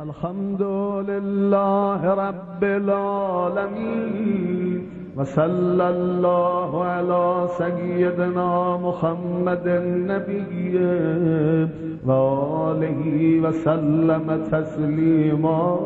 الحمد 0.00 0.62
لله 1.08 2.14
رب 2.14 2.64
العالمين 2.64 4.10
وصلى 5.16 5.88
الله 5.88 6.84
على 6.84 7.46
سيدنا 7.58 8.76
محمد 8.76 9.66
النبي 9.66 10.74
وآله 12.06 13.40
وسلم 13.44 14.46
تسليما. 14.52 15.78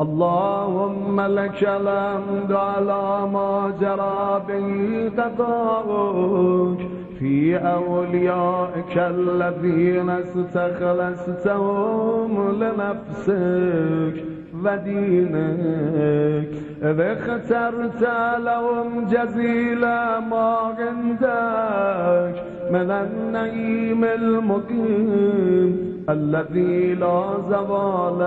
اللهم 0.00 1.20
لك 1.20 1.62
الحمد 1.62 2.52
على 2.52 3.28
ما 3.34 3.72
جرى 3.80 4.42
به 4.48 4.68
قضاؤك 5.18 6.80
في 7.24 7.56
أوليائك 7.56 8.96
الذين 8.96 10.10
استخلصتهم 10.10 11.52
لنفسك 12.60 14.24
ودينك. 14.64 16.48
اخترت 16.82 18.02
لهم 18.38 19.06
جزيل 19.06 19.80
ما 20.30 20.56
عندك 20.78 22.34
من 22.70 22.90
النعيم 22.90 24.04
المقيم 24.04 25.70
الذي 26.08 26.94
لا 26.94 27.22
زوال 27.50 28.18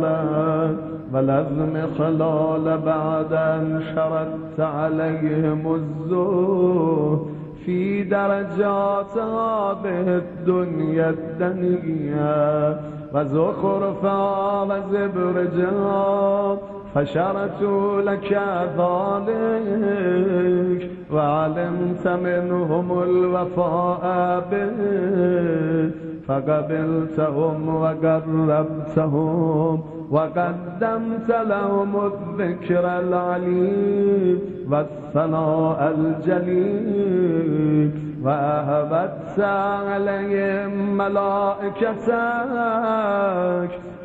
له 0.00 0.76
ولازم 1.12 1.74
خلال 1.98 2.78
بعد 2.78 3.32
أن 3.32 3.82
شردت 3.94 4.60
عليهم 4.60 5.74
الزهد 5.74 7.35
في 7.66 8.02
درجات 8.02 9.18
هذه 9.18 10.22
الدنيا 10.22 11.10
الدنيا 11.10 12.80
وزخرفها 13.14 14.62
وزبرجها 14.62 16.56
فشرت 16.94 17.62
لك 18.04 18.40
ذلك 18.78 20.90
وعلمت 21.12 22.08
منهم 22.08 23.02
الوفاء 23.02 24.04
به 24.50 25.90
فقبلتهم 26.28 27.76
وقربتهم 27.76 29.80
وقدمت 30.10 31.28
لهم 31.28 31.92
الذكر 32.06 32.84
العليم. 32.98 34.55
والثناء 34.70 35.94
الجليل 35.98 37.90
وأهبت 38.22 39.40
عليهم 39.40 40.96
ملائكتك 40.96 42.10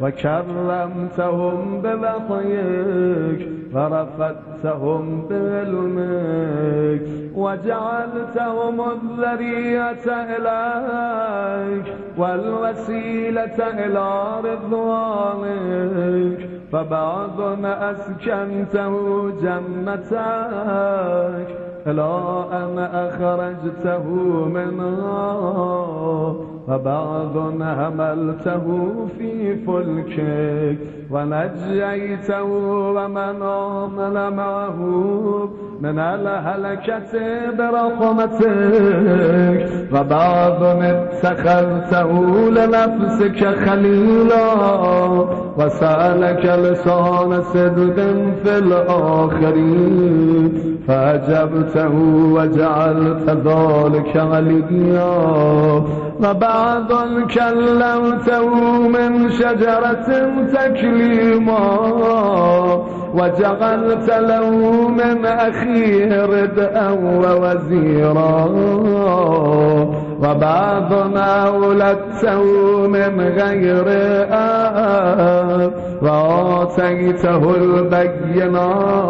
وكرمتهم 0.02 1.82
بوحيك 1.82 3.39
ورفدتهم 3.73 5.04
بعلمك 5.30 7.02
وجعلتهم 7.36 8.82
الذرية 8.92 10.06
إليك 10.38 11.86
والوسيلة 12.17 13.58
إلى 13.86 14.08
رضوانك 14.44 16.39
فبعض 16.72 17.41
أسكنته 17.66 18.94
جنتك 19.30 20.11
إلى 21.88 22.45
أن 22.52 22.80
أخرجته 22.80 24.03
منها 24.45 25.33
وبعض 26.67 27.38
هملته 27.62 28.64
في 29.17 29.56
فلكك 29.56 30.78
ونجيته 31.12 32.44
ومن 32.95 33.42
آمن 33.42 34.36
معه 34.36 34.80
من 35.82 36.00
الهلكة 36.00 37.11
برحمتك 37.58 38.50
وبعض 39.94 40.64
اتخذته 40.64 42.10
لنفسك 42.50 43.45
خليلا 43.45 44.48
وسألك 45.58 46.45
لسان 46.45 47.42
صدق 47.42 47.95
في 48.44 48.58
الآخرين 48.58 50.52
فأجبته 50.88 51.94
وجعلت 52.33 53.30
ذلك 53.30 54.17
عليا 54.17 55.83
وبعض 56.21 56.92
كلمته 57.33 58.49
من 58.87 59.32
شجرة 59.32 60.08
تكليما 60.54 61.70
وجعلت 63.14 64.09
له 64.09 64.49
من 64.89 65.26
أخيه 65.26 66.26
ردءا 66.26 66.89
ووزيرا 66.92 68.45
وبعضنا 70.23 71.49
ولدته 71.49 72.43
من 72.88 73.20
غير 73.20 73.86
آب 74.32 75.73
وآتيته 76.02 77.55
البينات 77.55 79.02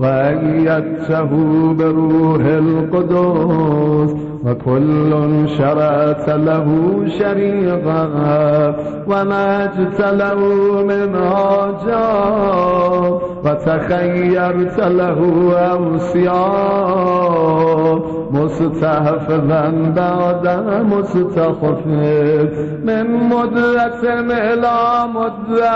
وأيدته 0.00 1.30
بروح 1.78 2.42
القدس 2.44 4.27
وكل 4.46 5.10
شرعت 5.58 6.28
له 6.28 6.66
شريطها 7.18 8.74
وما 9.06 9.66
جت 9.66 10.00
له 10.00 10.38
من 10.82 11.16
عجا 11.16 12.08
وتخيرت 13.44 14.78
له 14.80 15.18
أوسيا 15.72 16.48
مستحفظا 18.30 19.92
بعد 19.96 20.48
مستخف 20.92 21.86
من 22.84 23.06
مدة 23.28 24.02
إلى 24.30 24.78
مدة 25.14 25.70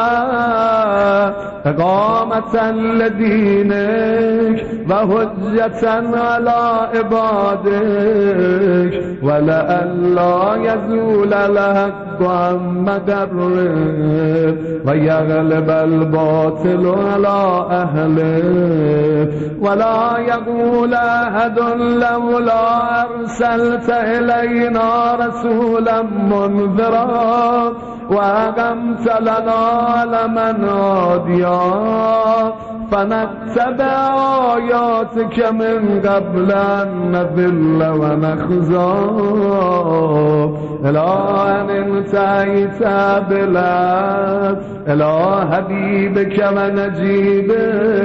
إقامة 1.66 2.70
لدينك 2.72 4.66
وهجة 4.90 5.84
على 6.18 6.88
عبادك 6.94 8.92
ولئلا 9.22 10.54
يزول 10.56 11.32
الحق 11.34 12.22
عن 12.22 12.84
مقرب 12.84 14.56
ويغلب 14.86 15.70
الباطل 15.70 16.94
على 17.12 17.66
أهله 17.70 19.28
ولا 19.60 20.18
يقول 20.18 20.94
أحد 20.94 21.58
لولا 22.42 23.02
أرسلت 23.02 23.88
إلينا 23.90 25.14
رسولا 25.14 26.02
منذرا 26.02 27.72
وأقمت 28.10 29.20
لنا 29.20 30.04
لمن 30.04 30.64
هاديا 30.68 31.60
فنتبع 32.90 34.14
آياتك 34.56 35.36
من 35.52 36.00
قبل 36.04 36.52
أن 36.52 37.12
نذل 37.12 37.80
ونخزى. 38.00 38.92
إلى 40.84 41.08
أن 41.46 41.70
انتهيت 41.70 42.82
بلاد 43.30 44.58
إلى 44.88 45.14
حبيبك 45.52 46.36
ونجيبك. 46.56 48.02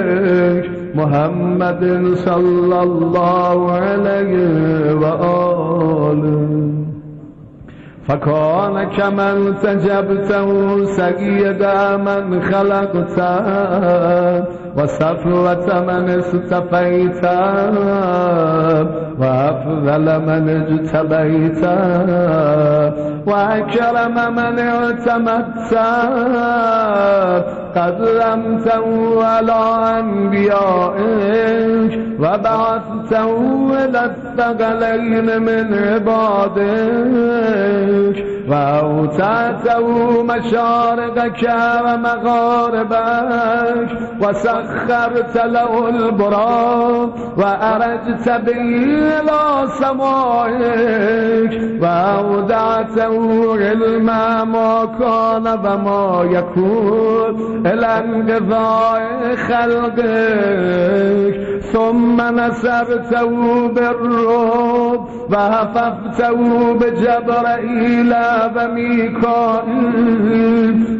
محمد 0.97 1.83
صلى 2.15 2.77
الله 2.83 3.71
عليه 3.71 4.95
وآله. 4.95 6.47
فكان 8.07 8.75
كمن 8.97 9.35
تجبته 9.63 10.47
سيد 10.85 11.63
من 12.05 12.41
خلقته. 12.41 13.37
وصفوة 14.77 15.81
من 15.81 16.09
استفيت 16.09 17.23
وأفضل 19.19 20.05
من 20.21 20.49
اجتبيت 20.49 21.63
وأكرم 23.27 24.15
من 24.35 24.59
اعتمدت 24.59 25.73
قدمته 27.75 28.85
على 29.25 29.61
أنبيائك 29.99 31.91
وبعثته 32.19 33.29
إلى 33.85 34.01
الثقلين 34.05 35.27
من 35.41 35.73
عبادك 35.73 37.17
وأوتعته 38.47 39.87
مشارقك 40.23 41.49
ومغاربك 41.85 43.89
وسخرت 44.21 45.35
له 45.45 45.89
البراق 45.89 47.09
وأرجت 47.37 48.29
به 48.29 48.61
إلى 49.19 49.67
سمائك 49.67 51.61
وأودعته 51.81 53.15
علم 53.57 54.05
ما 54.51 54.85
كان 54.99 55.47
وما 55.47 56.23
يكون 56.31 57.67
إلى 57.67 57.85
انقضاء 57.85 59.35
خلقك 59.35 59.97
ثم 61.73 62.21
نسرته 62.39 63.67
بالروب 63.67 65.07
و 68.55 68.67
میکائیل 68.67 70.27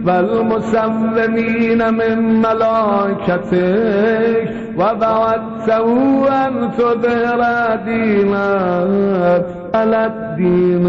و 0.06 0.10
المسومین 0.10 1.90
من 1.90 2.20
ملاکتک 2.20 3.54
و 4.78 4.96
بعد 4.96 5.42
سوان 5.66 6.72
تدر 6.72 7.78
دینک 7.78 9.57
على 9.78 10.06
الدين 10.06 10.86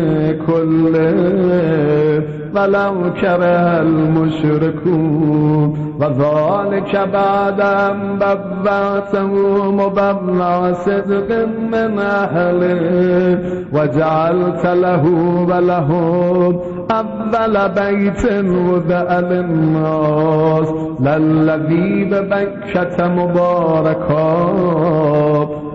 كله 0.47 2.23
ولو 2.57 2.95
كره 3.21 3.81
المشركون 3.81 5.59
وذلك 6.01 7.09
بعد 7.13 7.61
أن 7.61 8.19
ببعته 8.19 9.27
مبلغ 9.71 10.73
صدق 10.73 11.47
من 11.73 11.99
أهله 11.99 13.39
وجعلت 13.73 14.67
له 14.67 15.05
ولهم 15.49 16.61
أول 16.91 17.69
بيت 17.69 18.25
وضع 18.45 19.19
للناس 19.21 20.69
للذي 21.01 22.05
ببكة 22.05 23.09
مباركا 23.09 24.49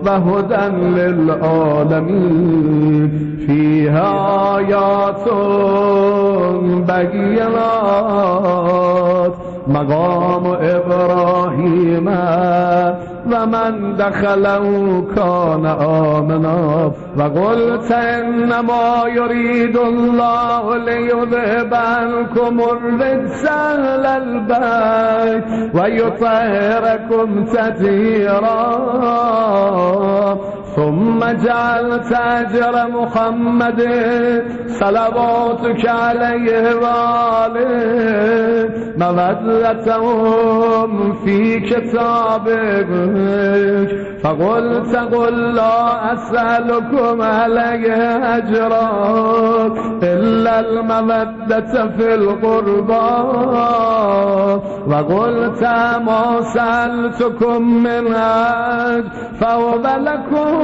وهدى 0.06 0.64
للعالمين 1.00 3.08
فيها 3.46 4.08
آيات 4.58 5.24
بينات 7.94 9.34
مقام 9.66 10.46
إبراهيم 10.46 12.08
و 13.30 13.46
من 13.46 13.96
دخله 13.96 14.60
کان 15.16 15.66
آمنا. 15.66 16.92
و 17.18 17.22
قلت 17.22 17.92
إنما 17.92 19.08
یرید 19.08 19.76
الله 19.76 20.76
ليذهب 20.76 21.74
عنکم 21.74 22.60
الرجس 22.60 23.44
أهل 23.46 24.06
البيت 24.06 25.44
و 25.74 25.88
یطهرکم 25.88 27.44
ثم 30.76 31.18
جعلت 31.18 32.12
أجر 32.12 32.88
محمد 32.88 33.80
صلواتك 34.66 35.88
عليه 35.88 36.74
وآله 36.74 37.64
مودتهم 38.98 40.90
في 41.24 41.60
كتابك. 41.60 42.90
فقلت 44.22 44.96
قل 44.96 45.54
لا 45.54 46.12
أسألكم 46.12 47.22
عليه 47.22 47.94
أجرا 48.36 48.90
إلا 50.02 50.60
المودة 50.60 51.88
في 51.96 52.14
القربى. 52.14 53.10
وقلت 54.86 55.62
ما 56.06 56.40
سألتكم 56.54 57.82
من 57.82 58.14
أجر 58.14 59.08
فهو 59.40 59.74
لكم 59.84 60.63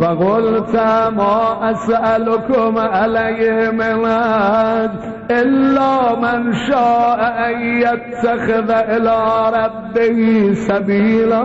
وقلت 0.00 0.76
ما 1.16 1.70
أسألكم 1.70 2.78
عليه 2.78 3.70
من 3.70 4.04
إلا 5.30 6.14
من 6.14 6.52
شاء 6.52 7.20
أن 7.48 7.60
يتخذ 7.60 8.70
إلى 8.70 9.16
ربه 9.54 10.52
سبيلا 10.54 11.42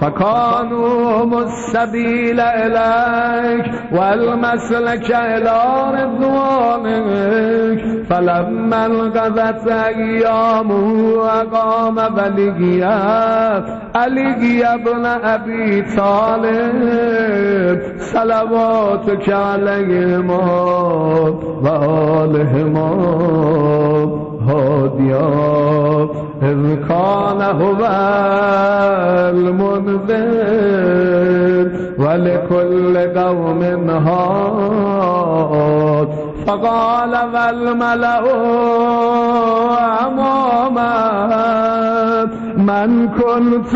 فكانوا 0.00 1.42
السبيل 1.42 2.40
إليك 2.40 3.66
والمسلك 3.92 5.10
إلى 5.10 5.60
رضوانك 6.02 7.80
فلما 8.10 8.86
انقضت 8.86 9.68
أيامه 9.68 11.14
وقام 11.16 11.94
بلغيا 11.94 13.64
علي 13.96 14.64
ابن 14.66 15.06
أبي 15.06 15.82
طالب 15.96 16.61
صلواتك 17.98 19.32
عليهما 19.32 20.42
وآلهما 21.64 22.90
هاديا 24.48 26.08
إذ 26.42 26.60
كان 26.88 27.40
هو 27.42 27.82
المنذر 29.34 30.52
ولكل 31.98 32.94
قوم 33.18 33.62
هاد. 33.90 35.02
فقال 36.46 37.14
والملأ 37.34 38.24
أماما 40.06 40.92
من 42.66 43.08
كنت 43.08 43.74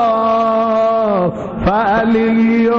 مولاه 0.00 1.32
فعلي 1.66 2.70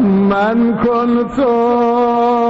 من 0.00 0.58
كنت 0.84 1.38
مولاه 1.40 2.43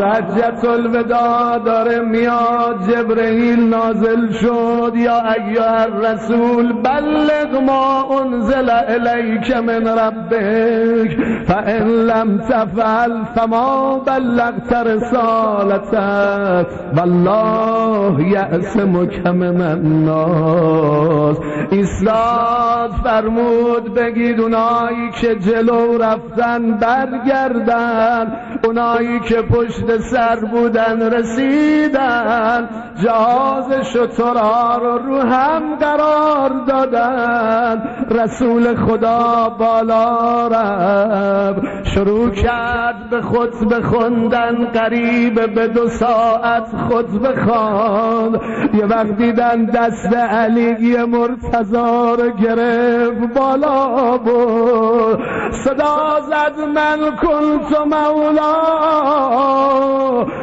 حجت 0.00 0.64
الوداع 0.64 1.58
داره 1.58 2.00
میاد 2.00 2.90
جبرئیل 2.90 3.68
نازل 3.68 4.32
شد. 4.32 4.92
یا 4.94 5.22
ایها 5.32 5.82
الرسول 5.82 6.72
بلغ 6.72 7.62
ما 7.66 8.20
انزل 8.20 8.70
الیک 8.70 9.56
من 9.56 9.86
ربک 9.88 11.18
فان 11.46 11.88
لم 11.88 12.38
تفعل 12.38 13.24
فما 13.34 13.98
بلغت 13.98 14.72
رسالتك 14.72 16.66
والله 16.96 18.28
یعصمک 18.28 19.26
من 19.26 19.60
الناس. 19.60 21.36
ایستاد 21.70 22.90
فرمود 23.04 23.94
بگید 23.94 24.40
اونایی 24.40 25.10
که 25.20 25.34
جلو 25.34 25.98
رفتن 25.98 26.78
برگردن 26.78 28.32
اونایی 28.64 29.20
که 29.20 29.42
پشت 29.42 29.89
سر 29.98 30.36
بودن 30.36 31.12
رسیدن 31.12 32.68
جهاز 33.02 33.72
شترها 33.92 34.78
رو 34.78 34.98
رو 34.98 35.20
هم 35.20 35.74
قرار 35.74 36.50
دادن. 36.66 37.82
رسول 38.10 38.74
خدا 38.74 39.48
بالا 39.58 40.48
رفت 40.48 41.84
شروع 41.84 42.30
کرد 42.30 43.10
به 43.10 43.20
خود 43.20 43.68
بخوندن 43.68 44.64
قریب 44.64 45.54
به 45.54 45.68
دو 45.68 45.88
ساعت 45.88 46.68
خود 46.88 47.22
بخوان 47.22 48.40
یه 48.74 48.86
وقت 48.86 49.16
دیدن 49.16 49.64
دست 49.64 50.14
علی 50.14 51.04
مرتضا 51.04 52.14
رو 52.14 52.30
گرفت 52.30 53.34
بالا 53.34 54.18
بود 54.18 55.18
صدا 55.52 56.20
زد 56.20 56.60
من 56.74 57.16
کنت 57.16 57.80
مولا. 57.80 59.79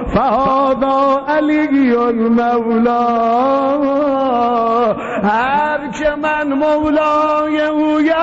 فهذا 0.07 1.21
علی 1.27 1.87
مولا. 2.29 3.07
هر 5.23 5.79
که 5.99 6.15
من 6.21 6.53
مولای 6.53 7.61
اویم 7.61 8.17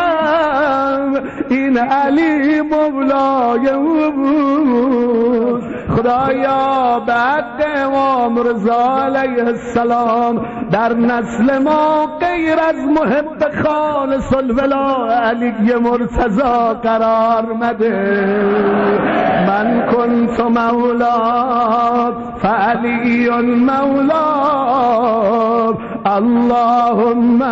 این 1.50 1.78
علی 1.78 2.60
مولای 2.60 3.68
او 3.68 4.10
بود. 4.10 5.63
خدایا 6.04 7.00
بعد 7.06 7.44
امام 7.76 8.38
رضا 8.38 8.98
علیه 9.04 9.46
السلام. 9.46 10.46
در 10.70 10.92
نسل 10.92 11.58
ما 11.58 12.06
غیر 12.20 12.58
از 12.68 12.76
محب 12.76 13.64
خالص 13.64 14.34
الولا 14.34 15.06
علی 15.06 15.74
مرتضا 15.74 16.74
قرار 16.82 17.52
مده. 17.60 18.24
من 19.48 19.86
کنت 19.92 20.40
مولا 20.40 21.18
فعلی 22.42 23.30
مولا. 23.54 24.34
اللهم 26.06 27.42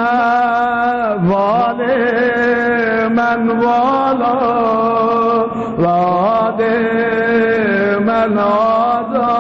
والي 1.31 3.09
من 3.09 3.49
والا. 3.49 4.37
وعادي 5.79 7.12
من 8.29 8.39
عادى 8.39 9.33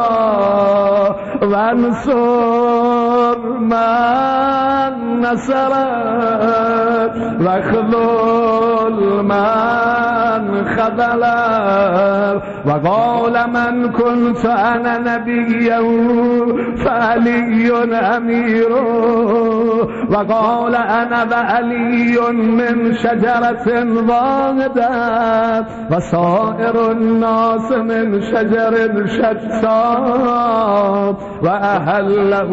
وانصر 1.42 3.38
من. 3.60 4.81
نصر 5.22 5.72
واخذل 7.40 9.22
من 9.22 10.64
خذل 10.64 11.24
وقال 12.66 13.50
من 13.50 13.92
كنت 13.92 14.46
أنا 14.46 14.98
نبيا 14.98 15.80
فعلي 16.84 17.72
أمير 18.16 18.72
وقال 20.10 20.74
أنا 20.74 21.26
وعلي 21.30 22.20
من 22.32 22.94
شجرة 22.94 23.66
واحدة 24.08 25.66
وسائر 25.90 26.90
الناس 26.90 27.72
من 27.72 28.22
شجر 28.22 29.06
شتى 29.06 29.96
وأهله 31.42 32.50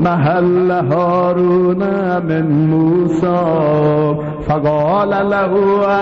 محل 0.00 0.70
هارون 0.70 1.82
من 2.28 2.46
موسى 2.70 4.14
فقال 4.48 5.10
له 5.30 5.52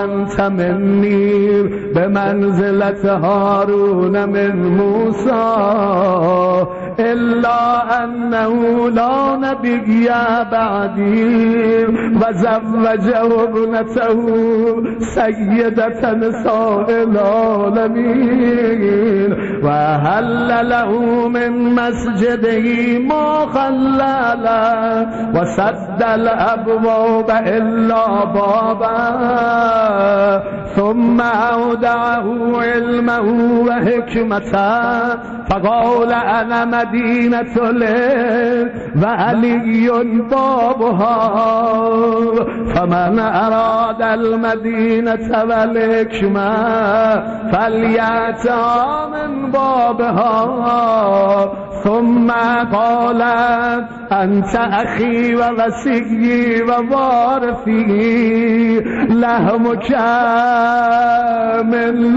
أنت 0.04 0.40
مني 0.40 1.62
بمنزلة 1.94 3.14
هارون 3.16 4.28
من 4.28 4.76
موسى 4.76 5.46
إلا 7.00 8.04
أنه 8.04 8.90
لا 8.90 9.36
نبي 9.36 10.08
بعدي 10.52 11.86
وزوجه 11.86 13.44
ابنته 13.44 14.20
سيدة 15.00 16.12
نساء 16.12 16.86
العالمين. 17.02 18.66
وهل 19.64 20.68
له 20.68 20.90
من 21.28 21.74
مسجده 21.74 22.98
ما 22.98 23.46
خلل 23.46 24.46
وسد 25.34 26.02
الأبواب 26.02 27.30
إلا 27.30 28.24
بابا. 28.24 28.96
ثم 30.76 31.20
أودعه 31.20 32.26
علمه 32.62 33.28
وحكمته 33.68 35.16
فقال 35.50 36.12
أنا 36.12 36.64
مدينة 36.86 37.56
وعلي 39.02 39.88
بابها. 40.30 41.16
فمن 42.74 43.18
أراد 43.18 44.02
المدينة 44.02 45.44
والحكمة 45.48 46.52
فليأتى 47.52 48.64
من 49.12 49.50
بابها. 49.50 50.36
ثم 51.84 52.30
قال 52.72 53.22
أنت 54.12 54.56
أخي 54.56 55.34
ووسيي 55.34 56.62
ووارثي 56.62 58.06
لهمك 59.10 59.90
من 61.64 62.16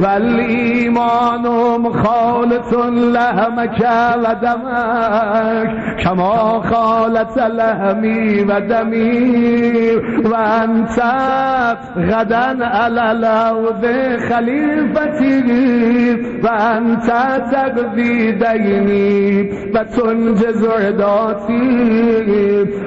وسلمك 0.00 0.10
سلمي 0.10 0.88
وحربك 0.90 0.90
حربي 0.90 0.90
والإيمان 0.90 1.44
مخالط 1.80 2.72
لهمك 2.86 3.80
ودمك 4.16 5.70
كما 6.04 6.60
خالت 6.70 7.36
لهمي 7.36 8.42
ودمي 8.42 9.96
وأنت 10.24 10.98
غدا 11.98 12.66
على 12.66 13.12
الأرض 13.12 13.86
خليفتي 14.28 15.40
وأنت 16.44 17.08
تقضي 17.52 18.30
ديني 18.32 19.50
وتنجز 19.74 20.64
عداتي 20.64 21.60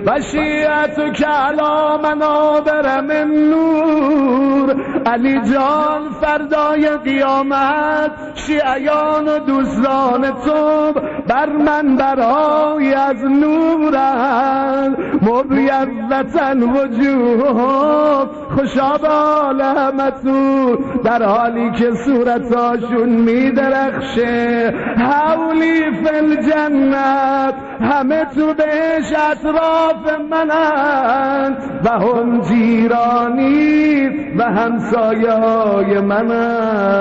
وشيعتك 0.07 1.23
على 1.23 1.99
منابر 2.03 3.01
من 3.01 3.49
نور. 3.49 4.83
علی 5.05 5.33
جان 5.33 6.01
فردای 6.21 6.97
قیامت 7.03 8.11
شیعیان 8.35 9.27
و 9.27 9.39
دوستان 9.39 10.21
تو 10.21 10.91
بر 11.27 11.49
من 11.49 11.95
برای 11.95 12.93
از 12.93 13.23
نورن 13.23 14.95
مبیضتن 15.21 16.63
وجوه 16.63 18.29
خوشاب 18.55 19.05
عالمتو 19.05 20.75
در 21.03 21.23
حالی 21.23 21.71
که 21.71 21.91
صورتاشون 22.05 23.09
میدرخشه 23.09 24.73
حولی 24.97 25.91
فل 26.03 26.35
جنت 26.35 27.53
همه 27.81 28.25
تو 28.25 28.53
بهش 28.53 29.13
اطراف 29.31 30.19
منن 30.31 31.57
و 31.83 31.89
هم 31.89 32.41
جیرانی 32.41 34.07
و 34.37 34.43
همسایه 34.43 35.31
های 35.31 35.99
منت 35.99 36.92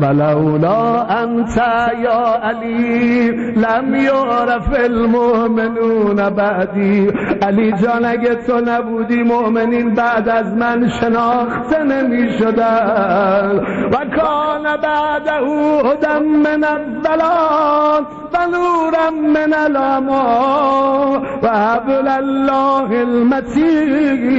ولولا 0.00 1.04
انت 1.04 1.56
یا 2.02 2.40
علی 2.42 3.30
لم 3.56 3.94
یعرف 3.94 4.72
المؤمنون 4.72 6.30
بعدی. 6.30 7.10
علی 7.42 7.72
جان 7.72 8.04
اگه 8.04 8.34
تو 8.34 8.60
نبودی 8.60 9.22
مؤمنین 9.22 9.94
بعد 9.94 10.28
از 10.28 10.54
من 10.54 10.88
شناخته 10.88 11.84
نمی 11.84 12.32
شدن 12.38 13.60
و 13.92 13.96
کان 14.16 14.62
بعده 14.82 15.40
هدم 15.84 16.22
من 16.22 16.64
الضلال 16.64 18.04
و 18.34 18.36
نورم 18.46 19.14
من 19.34 19.52
الاما 19.54 21.22
و 21.42 21.48
حبل 21.48 22.08
الله 22.08 22.90
المتین 23.00 24.30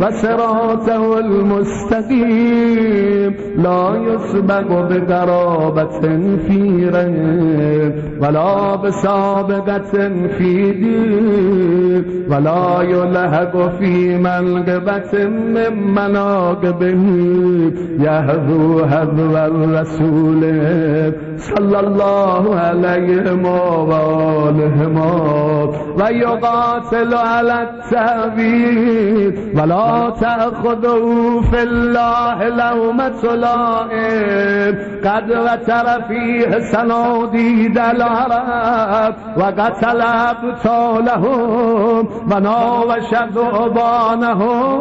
و 0.00 0.10
صراطه 0.10 1.00
المستقیم. 1.00 2.80
لا 3.56 3.94
يسبق 4.14 4.68
بقرابة 4.90 6.00
في 6.46 6.90
رنگ 6.94 7.92
ولا 8.22 8.76
بسابقة 8.76 10.08
في 10.38 10.72
دين 10.72 12.04
ولا 12.30 12.82
يلهق 12.82 13.72
في 13.78 14.18
منقبة 14.18 15.28
من 15.28 15.94
مناقبه. 15.94 17.02
يهذو 18.00 18.80
هذو 18.80 19.36
الرسول 19.36 20.42
صلى 21.38 21.80
الله 21.80 22.56
عليهم 22.56 23.44
وآلهم 23.44 24.96
ويقاتل 26.00 27.14
على 27.14 27.68
التأويل 27.68 29.38
ولا 29.56 30.12
تأخذوا 30.20 31.42
في 31.42 31.62
الله 31.62 32.48
لومة 32.48 33.34
لائم 33.34 33.99
قد 35.04 35.30
وتر 35.30 36.02
فيه 36.08 36.58
سناديد 36.58 37.78
العرب 37.78 39.14
وقتل 39.36 40.00
أبطالهم 40.02 42.08
وناوش 42.32 43.14
ذؤبانهم 43.32 44.80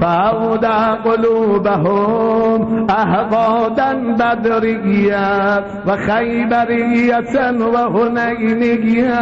فأودع 0.00 0.94
قلوبهم 0.94 2.86
أهقادا 2.90 4.16
بدريا 4.16 5.64
وخيبرية 5.86 7.50
وهنينية 7.74 9.20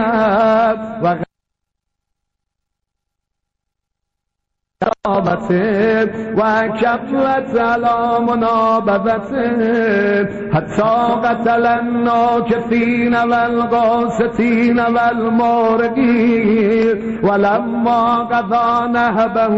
قرابته 4.83 6.11
و 6.37 6.69
کفرت 6.69 7.61
على 7.61 8.21
منابذته 8.27 10.29
حتی 10.53 10.93
قتل 11.25 11.67
الناکثین 11.67 13.15
والقاستین 13.15 14.81
والمارقین 14.81 16.99
ولما 17.23 18.25
قضا 18.25 18.87
نهبه 18.87 19.49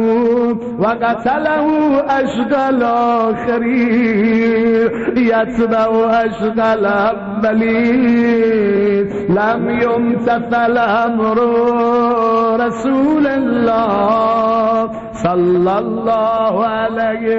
و 0.79 0.87
قتله 0.87 1.67
اشغل 2.09 2.83
آخرین 2.83 4.91
یتبع 5.17 5.89
اشغل 6.25 6.87
اولین 6.87 8.35
لم 9.29 9.71
يمتثل 9.71 10.79
امر 10.79 11.35
رسول 12.67 13.27
الله. 13.27 14.91
صلى 15.15 15.79
الله 15.79 16.67
عليه 16.67 17.39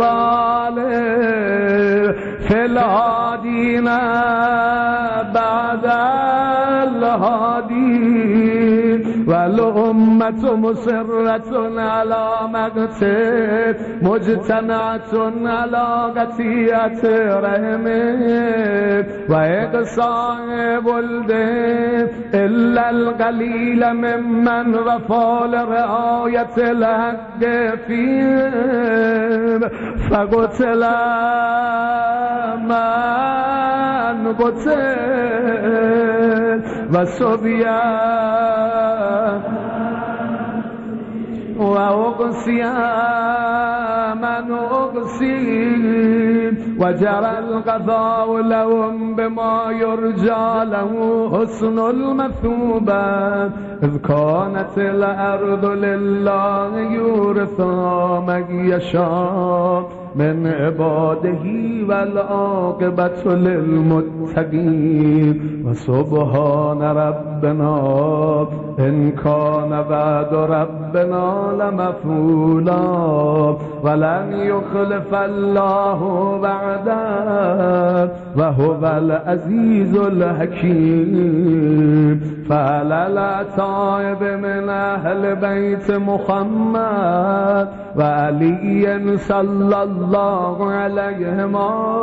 وآله 0.00 0.92
في 2.48 2.64
الهادين 2.64 3.84
بعد 5.34 5.86
الهادي. 6.88 8.63
والأمة 9.26 10.56
مسرة 10.56 11.80
على 11.80 12.28
مقته 12.44 13.74
مجتمعة 14.02 15.12
على 15.46 16.12
قتية 16.16 17.02
رحمه 17.40 18.20
وإقصاء 19.28 20.82
ولده 20.84 22.10
إلا 22.34 22.90
القليل 22.90 23.94
ممن 23.94 24.74
وفى 24.74 25.48
لرعاية 25.52 26.56
الحق 26.58 27.40
فيهم 27.86 29.60
فقتل 30.10 30.84
من 32.64 34.34
قتل 34.34 35.04
وصبيان 36.94 38.54
وأقصي 41.58 42.62
من 44.14 44.52
أقصي 44.52 45.34
وجرى 46.78 47.38
القضاء 47.38 48.40
لهم 48.40 49.14
بما 49.14 49.70
يرجى 49.70 50.64
له 50.64 50.92
حسن 51.34 51.78
المثوبة 51.78 53.44
إذ 53.82 53.96
كانت 53.96 54.78
الأرض 54.78 55.64
لله 55.64 56.78
يورثها 56.78 58.20
من 58.20 58.68
يشاء 58.70 60.03
من 60.16 60.46
عباده 60.46 61.44
والعاقبة 61.88 63.34
للمتقين 63.34 64.54
وسبحان 65.66 66.82
ربنا 66.82 67.76
إن 68.78 69.10
كان 69.10 69.84
بعد 69.90 70.34
ربنا 70.34 71.52
لمفعولا. 71.60 72.84
ولن 73.82 74.32
يخلف 74.32 75.14
الله 75.14 76.00
بعده 78.36 78.44
وهو 78.58 78.98
العزيز 78.98 79.96
الحكيم 79.96 81.44
فعلى 82.48 83.06
الأتائب 83.06 84.22
من 84.22 84.68
أهل 84.68 85.36
بيت 85.36 85.90
محمد 85.90 87.68
وعلي 87.96 89.18
صلى 89.18 89.82
الله 89.82 90.70
عليهما 90.70 91.94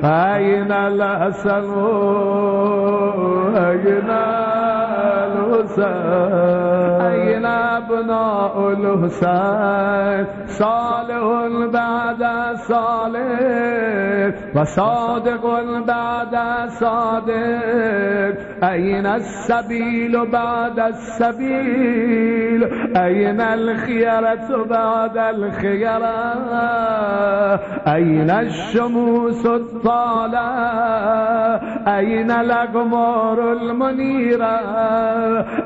أين 0.05 0.73
الحسن؟ 0.73 1.67
أين 3.59 4.01
الحسن 4.11 4.48
أين 7.01 7.47
أبناء 7.47 8.55
الحسين 8.73 10.27
صالح 10.49 11.25
بعد 11.73 12.23
صالح 12.57 14.35
وصادق 14.57 15.45
بعد 15.87 16.35
صادق. 16.69 18.37
أين 18.63 19.07
السبيل 19.07 20.27
بعد 20.27 20.81
السبيل؟ 20.81 22.65
أين 22.97 23.41
الخيرة 23.41 24.65
بعد 24.71 25.19
الخيرة 25.19 26.09
أين 27.95 28.31
الشموس 28.31 29.47
الطالة؟ 29.47 30.49
أين 31.99 32.31
الأقمار 32.31 33.53
المنيرة؟ 33.53 34.59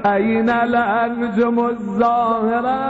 أين 0.06 0.50
الأنجم 0.50 1.58
الظاهرة؟ 1.58 2.82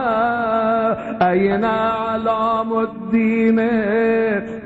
أين 1.23 1.65
أعلام 1.65 2.79
الدين؟ 2.79 3.61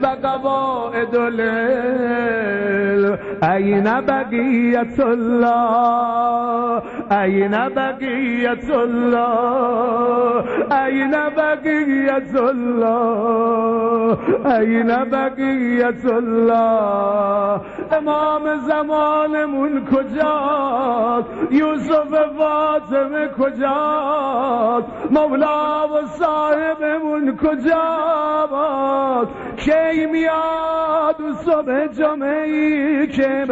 وقواعد 0.03 1.14
العلم 1.14 3.16
أين 3.44 3.85
بقية 3.85 4.96
الله 5.26 6.82
أين 7.12 7.54
بقية 7.68 8.68
الله 8.84 10.44
أين 10.72 11.14
بقية 11.36 12.34
الله 12.50 14.18
أين 14.46 14.90
بقية 15.10 16.04
الله. 16.18 17.60
امام 17.98 18.44
زمانمون 18.56 19.84
کجاست؟ 19.84 21.26
یوسف 21.50 22.12
فاطمه 22.38 23.26
کجاست؟ 23.38 24.86
مولا 25.10 25.86
و 25.86 26.06
صاحبمون 26.06 27.36
کجاست؟ 27.36 29.30
کی 29.56 30.06
میاد 30.06 31.16
صبح 31.44 31.86
جمعی 31.86 33.06
که 33.06 33.46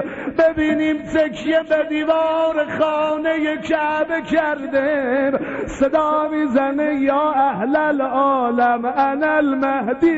ببینیم 0.44 1.02
تکیه 1.02 1.62
به 1.68 1.86
دیوار 1.88 2.66
خانه 2.78 3.56
کعبه 3.56 4.22
کرده. 4.22 5.32
صدا 5.66 6.28
می‌زنه 6.28 6.94
یا 6.94 7.30
اهل 7.30 7.76
العالم 7.76 8.84
انا 8.84 9.36
المهدی. 9.36 10.14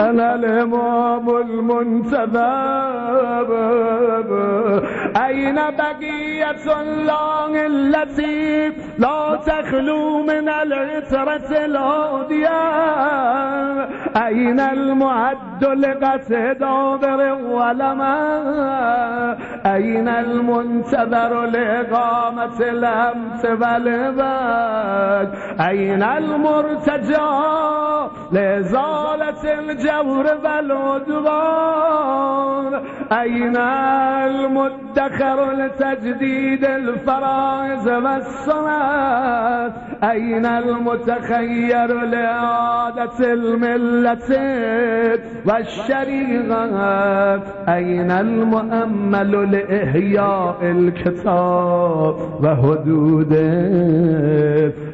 أنا 0.00 0.34
الامام 0.34 1.30
المنتظر 1.36 2.46
أين 5.26 5.54
بقية 5.54 6.80
الله 6.80 7.66
التي 7.66 8.72
لا 8.98 9.38
تخلو 9.46 10.22
من 10.22 10.48
العترة 10.48 11.64
الهادية 11.64 12.60
أين 14.16 14.60
المعد 14.60 15.64
لقتل 15.64 16.54
دابر 16.54 17.38
ولما؟ 17.50 18.16
أين 19.66 20.08
المنتظر 20.08 21.44
لإقامة 21.46 22.60
الأمس 22.60 23.44
والبد 23.44 25.34
أين 25.60 26.02
المرتجى 26.02 27.16
لإزالة 28.32 29.25
الجور 29.30 30.26
والعدوان 30.44 31.86
أين 33.12 33.56
المدخر 33.56 35.52
لتجديد 35.52 36.64
الفرائض 36.64 37.86
والصلاة؟ 37.86 39.72
أين 40.04 40.46
المتخير 40.46 41.86
لإعادة 42.04 43.32
الملة 43.32 44.28
والشريعة؟ 45.46 47.40
أين 47.68 48.10
المؤمل 48.10 49.52
لإحياء 49.52 50.56
الكتاب 50.62 52.14
وحدوده 52.42 53.46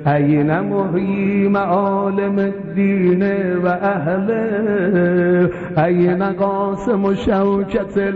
أين 0.06 0.62
محيي 0.62 1.48
معالم 1.48 2.38
الدين 2.38 3.22
وأهله 3.64 4.11
أين 5.78 6.22
قاسم 6.22 7.14
شوكة 7.14 8.10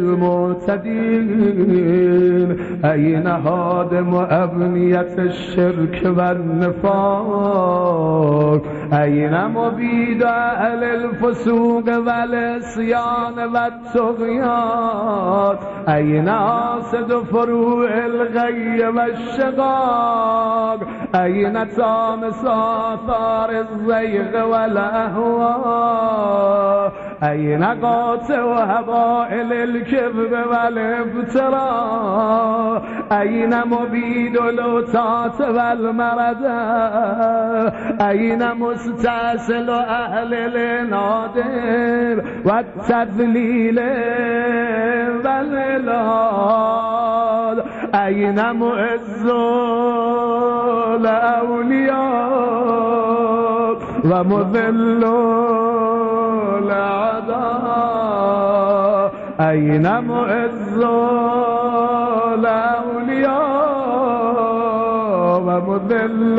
المعتدين 1.27 2.57
أين 2.85 3.27
هادم 3.27 4.15
أبنية 4.15 5.15
الشرك 5.19 6.03
والنفاق 7.37 8.63
أين 8.93 9.49
مبيد 9.49 10.23
أهل 10.23 10.85
الفسوق 10.85 11.85
والعصيان 11.89 13.39
والطغيان 13.55 15.57
أين 15.89 16.29
عاصد 16.29 17.13
فروع 17.25 17.89
الغي 18.07 18.89
والشقاق 18.89 20.81
أين 21.15 21.69
تامس 21.69 22.45
آثار 22.45 23.51
الزيغ 23.51 24.47
والأهواء 24.47 25.86
أين 27.23 27.65
قاطع 27.65 28.65
هبائل 28.65 29.53
الكذب 29.53 30.33
والافتراء 30.51 32.27
أين 33.13 33.61
مبيد 33.67 34.37
الأتات 34.37 35.41
والمرد 35.41 36.45
أين 38.01 38.55
مستأصل 38.55 39.71
أهل 39.71 40.35
النادر 40.35 42.25
والتذليل 42.45 43.79
والإلال 46.57 47.63
أين 47.95 48.53
معز 48.57 49.27
الأولياء 50.95 51.97
ومذل 54.05 55.05
الأعداء 56.67 58.17
أين 59.41 60.01
معز 60.05 60.85
الأولياء 64.07 65.41
ومذل 65.47 66.39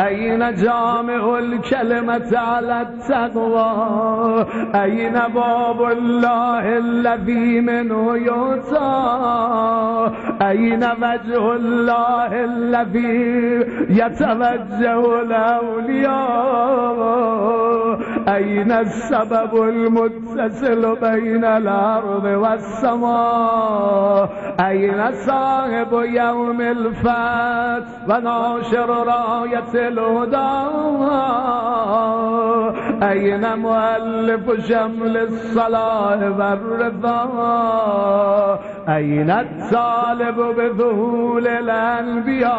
أين 0.00 0.54
جامع 0.54 1.38
الكلمة 1.38 2.38
على 2.38 2.82
التقوى؟ 2.82 4.46
أين 4.74 5.12
باب 5.12 5.82
الله 5.82 6.78
الذي 6.78 7.60
منه 7.60 8.16
يؤتى 8.16 8.78
أين 10.42 10.84
وجه 10.84 11.52
الله 11.56 12.44
الذي 12.44 13.64
يتوجه 13.90 15.22
الأولياء 15.22 16.98
أين 18.28 18.72
السبب 18.72 19.62
المتصل 19.62 20.96
بين 21.00 21.44
الأرض 21.44 22.24
والسماء؟ 22.24 24.28
أين 24.60 25.12
صاحب 25.12 25.92
يوم 25.92 26.60
الفتح 26.60 27.88
وناشر 28.08 28.90
راية 29.06 29.88
الهدى؟ 29.88 30.68
أين 33.02 33.58
مؤلف 33.58 34.66
شمل 34.68 35.16
الصلاة 35.16 36.30
والرضا؟ 36.38 37.28
أين 38.88 39.30
الطالب 39.30 40.36
بذهول 40.36 41.48
الأنبياء 41.48 42.58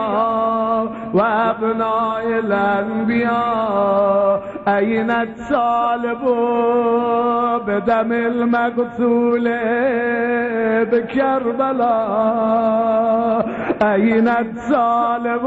وأبناء 1.13 2.39
الأنبياء؟ 2.39 3.29
أين 4.67 5.11
الطالب 5.11 6.21
بدم 7.67 8.13
المقتول 8.13 9.49
بكربلاء؟ 12.19 13.49
أين 13.81 14.27
الطالب 14.27 15.45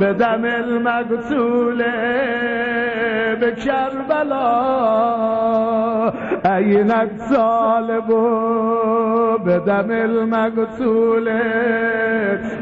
بدم 0.00 0.44
المقتول 0.44 1.82
بكربلاء 3.42 6.14
أين 6.46 6.90
الطالب 6.90 8.08
بدم 9.44 9.90
المقتول 9.92 11.30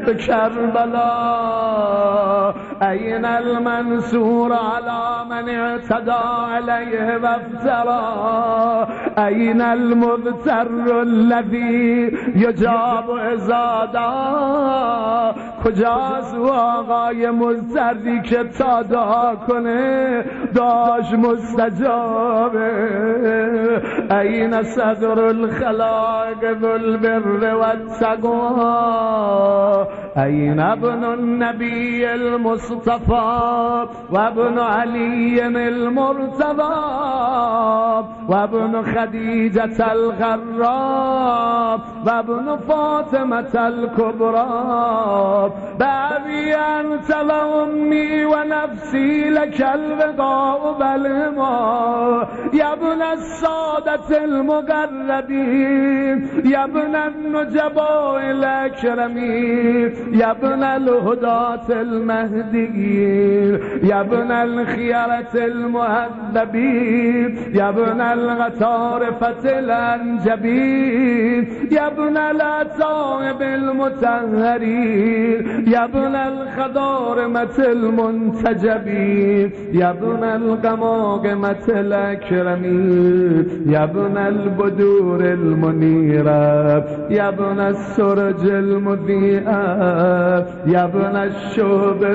بكربلاء 0.06 2.54
أين 2.82 3.24
المنصور 3.24 4.52
على 4.52 5.24
من 5.30 5.48
اعتدى 5.48 6.10
عليه 6.52 7.20
وافترى 7.22 8.04
أين 9.18 9.60
المضطر 9.60 11.02
الذي 11.02 12.10
يجاب 12.36 13.10
إذا 13.10 13.90
دعا 13.92 15.32
کجاست 15.64 16.34
و 16.34 16.46
آقای 16.46 17.30
مضطری 17.30 18.22
که 18.22 18.44
تا 18.44 18.82
دعا 18.82 19.34
کنه 19.36 20.24
داش 20.54 21.12
مستجابه 21.12 22.70
این 24.10 24.62
صدر 24.62 25.20
الخلاق 25.20 26.52
ذو 26.60 26.66
البر 26.66 27.54
والتقوى؟ 27.54 28.80
این 30.16 30.60
ابن 30.60 31.04
النبی 31.04 32.04
المصطفى؟ 32.04 32.69
وابن 34.10 34.58
علي 34.58 35.46
المرتضى 35.46 36.74
وابن 38.28 38.82
خديجة 38.82 39.92
الغراب 39.92 41.80
وابن 42.06 42.56
فاطمة 42.68 43.68
الكبرى 43.68 44.46
بأبي 45.78 46.54
أنت 46.54 47.10
وأمي 47.60 48.24
ونفسي 48.24 49.30
لك 49.30 49.62
البقاء 49.62 50.72
بالهما 50.78 52.26
يا 52.52 52.72
ابن 52.72 53.02
السادة 53.02 54.24
المقربين 54.24 56.28
يا 56.44 56.64
ابن 56.64 56.96
النجباء 56.96 58.30
الأكرمين 58.30 60.14
يا 60.14 60.30
ابن 60.30 60.62
الهداة 60.62 61.68
يا 63.82 64.00
ابن 64.00 64.30
الخيرة 64.30 65.34
المهذبين 65.34 67.36
يا 67.54 67.68
ابن 67.68 68.00
الغطارفة 68.00 69.58
الأنجبين 69.58 71.48
يا 71.72 71.86
ابن 71.86 72.16
الأتائب 72.16 73.42
المتهرين 73.42 75.46
يا 75.68 75.84
ابن 75.84 76.14
الخضارمة 76.14 77.58
المنتجبين 77.58 79.50
يا 79.72 79.90
ابن 79.90 80.24
القماقمة 80.24 81.64
الأكرمين 81.68 83.46
يا 83.66 83.84
ابن 83.84 84.16
البدور 84.18 85.20
المنيرة 85.20 86.84
يا 87.10 87.28
ابن 87.28 87.60
السرج 87.60 88.46
المذيئة 88.50 89.60
يا 90.66 90.84
ابن 90.84 91.16
الثاقبة 91.16 92.10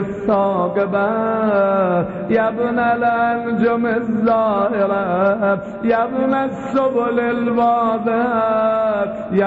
يا 2.29 2.47
ابن 2.47 2.79
الأنجم 2.79 3.85
الزاهرة 3.85 5.59
يا 5.83 6.03
ابن 6.03 6.33
السبل 6.33 7.19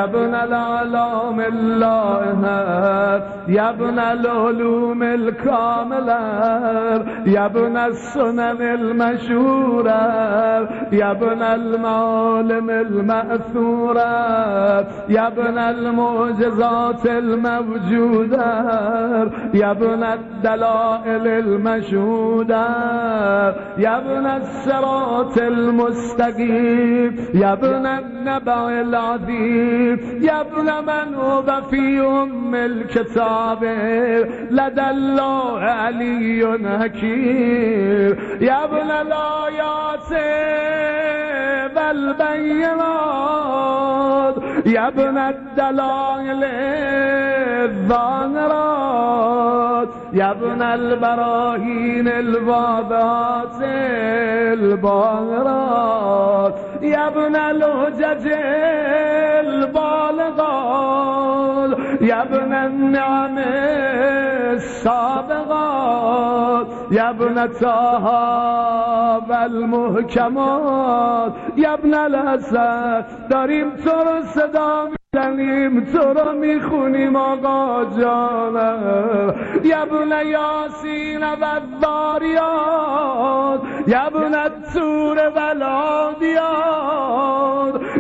ابن 0.05 0.35
الأعلام 0.35 1.41
اللائحة 1.41 3.23
يا 3.49 3.71
ابن 3.71 3.99
العلوم 3.99 5.03
الكاملة 5.03 6.21
يا 7.27 7.47
ابن 7.47 7.77
السنن 7.77 8.63
المشهورة 8.63 10.03
يا 10.93 11.11
ابن 11.11 11.43
المعالم 11.43 12.71
المأثورة 12.71 14.09
يا 15.09 15.27
ابن 15.27 15.59
المعجزات 15.59 17.07
الموجودة 17.07 18.47
يا 19.55 19.71
ابن 19.71 20.03
الدلائل 20.69 21.27
المشهودة. 21.27 22.67
يا 23.79 23.97
ابن 23.97 24.27
الصراط 24.27 25.39
المستقيم. 25.39 27.17
يا 27.35 27.53
ابن 27.53 27.87
النبع 27.87 28.69
العظيم. 28.69 30.19
يا 30.23 30.41
ابن 30.41 30.85
من 30.87 31.15
هو 31.15 31.63
في 31.71 32.01
أم 32.01 32.55
الكتاب. 32.55 33.65
لدى 34.51 34.91
الله 34.91 35.61
علي 35.61 36.59
حكيم. 36.81 38.17
يا 38.41 38.65
ابن 38.65 38.91
الآيات 38.91 39.89
والبينات 41.89 44.37
يا 44.67 44.89
ابن 44.89 45.19
الدلائل 45.19 46.45
الظاهرات. 47.65 49.89
البراهين 50.63 52.09
الواضحات 52.09 53.63
الباهرات 54.53 56.55
يا 56.83 57.09
ابن 57.09 57.37
الهجج 57.37 58.27
البالغات. 59.45 60.89
ابن 62.23 62.53
النعم 62.53 63.39
السابقات 64.59 66.67
ابن 67.11 67.47
طه 67.47 68.07
المحکمات 69.45 71.33
یا 71.57 71.73
ابن 71.73 71.95
الاسد 71.95 73.05
داریم 73.31 73.71
تو 73.71 73.91
رو 73.91 74.23
می‌زنیم 75.19 75.81
تو 75.85 75.99
رو 75.99 76.33
می‌خونیم 76.33 77.17
آقا 77.17 77.85
جانم. 78.01 79.35
ابن 79.65 80.27
یاسین 80.27 81.23
و 81.23 81.45
الضاریات 81.45 82.01
یا 83.87 84.01
ابن 84.01 84.35
التور 84.35 85.19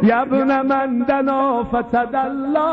ابن 0.02 0.66
من 0.66 1.04
دنا 1.08 1.64
فتدلا 1.64 2.72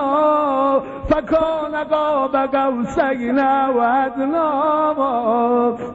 فکان 1.09 1.83
قاب 1.89 2.35
قوسین 2.37 3.39
و 3.39 3.79
ادنا. 3.79 4.51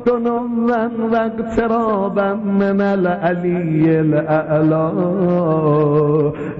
دنوا 0.07 0.89
و 1.13 1.17
اقترابا 1.17 2.35
من 2.35 2.81
العلی 2.81 3.97
الاعلا. 3.97 4.91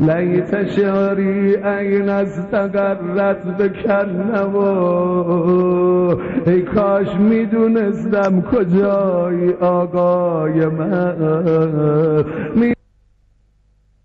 لیت 0.01 0.69
شعری 0.69 1.57
این 1.57 2.09
استقرت 2.09 3.43
بکنم. 3.59 4.57
ای 6.47 6.63
کاش 6.63 7.15
می‌دونستم 7.15 8.43
کجای 8.43 9.53
آقای 9.61 10.67
من. 10.67 11.11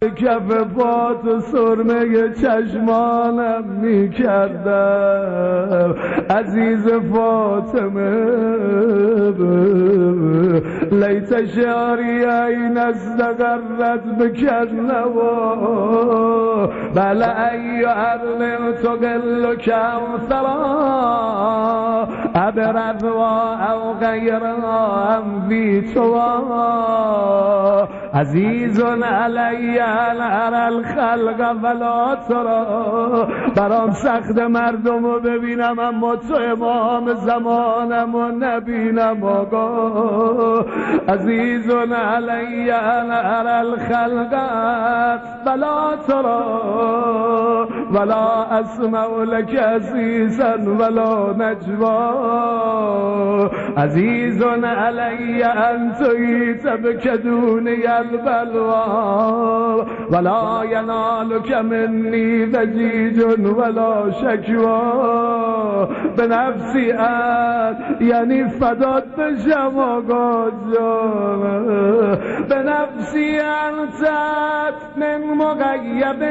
کف 0.09 0.51
پات 0.75 1.25
و 1.25 1.39
سرمه 1.39 2.33
چشمانم 2.33 3.63
می 3.63 4.09
کردم 4.09 5.95
عزیز 6.29 6.87
فاطمه 6.87 8.25
لیت 10.91 11.45
شعری 11.45 12.25
این 12.25 12.77
استقرت 12.77 14.03
بکنم 14.19 15.11
بله 16.95 17.51
ای 17.51 17.85
ارل 17.85 18.71
تقل 18.83 19.55
کم 19.55 20.01
سرا 20.29 22.07
ابرد 22.35 23.03
و 23.03 23.17
او 23.17 23.93
غیرها 23.93 25.05
هم 25.05 25.47
بی 25.47 25.81
تو. 25.93 26.15
عزیز 28.13 28.79
علی 28.79 29.79
ارى 30.21 30.67
الخلق 30.67 31.39
ولا 31.63 32.15
ترا 32.29 33.27
برام 33.55 33.91
سخت 33.91 34.39
مردم 34.39 35.05
رو 35.05 35.19
ببینم 35.19 35.79
اما 35.79 36.15
تو 36.15 36.35
امام 36.35 37.13
زمانم 37.13 38.15
و 38.15 38.27
نبینم 38.27 39.23
آقا. 39.23 40.54
عزیز 41.07 41.69
علی 41.69 42.71
ارى 42.71 43.59
الخلق 43.59 44.33
ولا 45.45 45.95
ترا 46.07 46.41
ولا 47.93 48.59
اسمع 48.59 49.07
لك 49.23 49.55
عزیزا 49.55 50.55
ولا 50.79 51.33
نجوا. 51.37 52.05
عزیز 53.77 54.41
علی 54.43 55.43
انت 55.43 56.01
بکدونی 56.83 57.87
البلوا 57.87 59.85
ولا 60.11 60.63
ينالك 60.71 61.51
مني 61.51 62.45
ضجيج 62.45 63.19
ولا 63.45 64.11
شكوى 64.11 64.81
به 66.17 66.27
نفسی 66.27 66.93
یعنی 68.01 68.43
فدات 68.43 69.03
بشم 69.17 69.77
جان 70.49 71.41
به 72.49 72.55
نفسی 72.55 73.39
انت 73.39 74.09
من 74.97 75.23
مغیب 75.23 76.23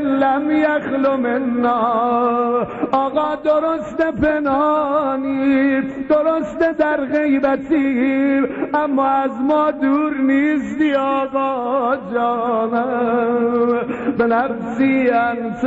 لم 0.00 0.50
یخلو 0.50 1.16
منا 1.16 2.66
آقا 2.92 3.34
درست 3.34 4.02
پنانی 4.02 5.80
درست 6.08 6.58
در 6.58 7.04
غیبتی 7.04 8.42
اما 8.74 9.06
از 9.06 9.30
ما 9.40 9.70
دور 9.70 10.14
نیستی 10.16 10.94
آقا 10.94 11.96
جانم 12.14 13.80
به 14.18 14.26
نفسی 14.26 15.10
انت 15.10 15.64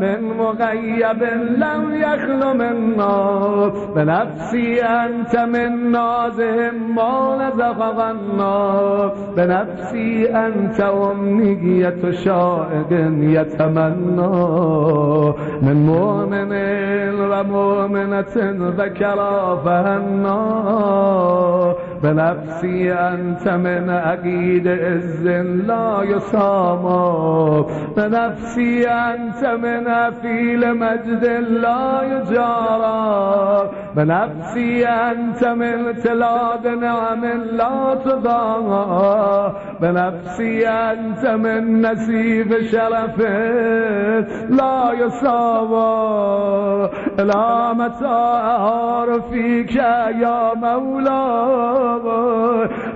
من 0.00 0.20
مغیب 0.20 1.22
لم 1.58 1.94
یخلو 1.94 2.54
منا 2.54 3.70
به 3.94 4.04
نفسی 4.04 4.80
انت 4.80 5.34
من 5.34 5.90
نازهم 5.90 6.87
ما 6.94 7.36
نزق 7.36 7.80
غنا 7.98 9.08
به 9.36 9.46
نفسی 9.46 10.28
انت 10.28 10.80
امنیت 10.80 12.10
شائق 12.10 12.92
یتمنا. 13.22 14.28
من 15.62 15.76
مؤمن 15.76 16.52
و 17.30 17.44
مؤمنة 17.44 18.72
ذکرا 18.78 19.56
فهنا 19.64 20.38
به 22.02 22.12
نفسی 22.12 22.90
انت 22.90 23.46
من 23.46 23.90
عقید 23.90 24.68
عز 24.68 25.26
لا 25.66 26.04
يساما 26.04 27.66
به 27.96 28.08
نفسی 28.08 28.86
انت 28.86 29.44
من 29.44 29.86
افیل 29.86 30.72
مجد 30.72 31.24
لا 31.50 32.04
يجارا 32.04 33.70
به 33.94 34.04
نفسی 34.04 34.84
انت 34.84 35.44
من 35.44 35.92
تلاد 36.04 36.66
نعم 36.66 37.24
لا 37.52 37.94
تضاها 38.04 39.54
به 39.80 39.92
نفسی 39.92 40.64
انت 40.64 41.24
من 41.24 41.80
نصیب 41.80 42.62
شرف 42.62 43.20
لا 44.50 44.94
يساوا 44.94 46.88
لا 47.18 47.74
متاع 47.74 49.04
رفیک 49.04 49.74
یا 50.20 50.52
مولا. 50.56 51.87